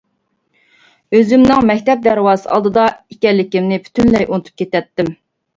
ئۆزۈمنىڭ 1.17 1.67
مەكتەپ 1.71 2.01
دەرۋازىسى 2.07 2.53
ئالدىدا 2.57 2.87
ئىكەنلىكىمنى 2.95 3.81
پۈتۈنلەي 3.87 4.29
ئۇنتۇپ 4.31 4.63
كېتەتتىم. 4.65 5.17